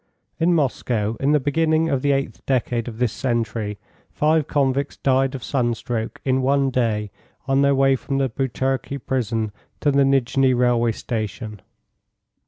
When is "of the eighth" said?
1.87-2.43